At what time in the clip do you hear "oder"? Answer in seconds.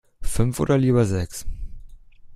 0.59-0.79